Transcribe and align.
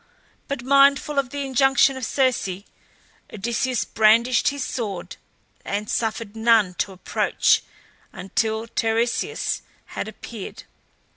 But 0.47 0.63
mindful 0.63 1.19
of 1.19 1.29
the 1.29 1.45
injunction 1.45 1.95
of 1.95 2.03
Circe, 2.07 2.63
Odysseus 3.31 3.85
brandished 3.85 4.47
his 4.47 4.63
sword, 4.65 5.17
and 5.63 5.91
suffered 5.91 6.35
none 6.35 6.73
to 6.79 6.91
approach 6.91 7.61
until 8.11 8.65
Tiresias 8.65 9.61
had 9.85 10.07
appeared. 10.07 10.63